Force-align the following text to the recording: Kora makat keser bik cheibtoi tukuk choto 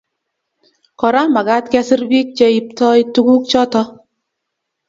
Kora 1.03 1.21
makat 1.33 1.65
keser 1.75 2.01
bik 2.13 2.27
cheibtoi 2.39 2.99
tukuk 3.15 3.43
choto 3.53 3.81